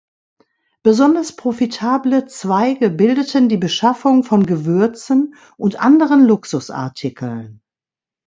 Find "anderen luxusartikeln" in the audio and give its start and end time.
5.79-7.61